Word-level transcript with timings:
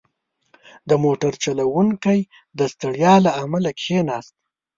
•د 0.89 0.91
موټر 1.03 1.33
چلوونکی 1.43 2.19
د 2.59 2.59
ستړیا 2.73 3.13
له 3.25 3.31
امله 3.43 3.69
کښېناست. 3.79 4.33